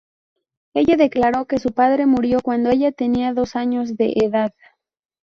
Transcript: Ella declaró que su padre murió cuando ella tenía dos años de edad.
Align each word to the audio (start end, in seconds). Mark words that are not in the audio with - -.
Ella 0.73 0.97
declaró 0.97 1.45
que 1.45 1.59
su 1.59 1.73
padre 1.73 2.07
murió 2.07 2.41
cuando 2.41 2.71
ella 2.71 2.91
tenía 2.91 3.35
dos 3.35 3.55
años 3.55 3.97
de 3.97 4.13
edad. 4.15 4.51